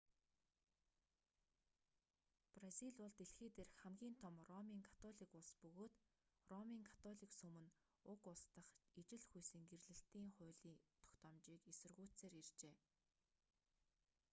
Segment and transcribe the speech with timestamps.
[2.59, 5.93] бразил бол дэлхий дээрх хамгийн том ромын католик улс бөгөөд
[6.51, 7.73] ромын католик сүм нь
[8.11, 10.63] уг улс дахь ижил хүйсийн гэрлэлтийн хууль
[11.03, 12.75] тогтоомжийг эсэргүүцсээр иржээ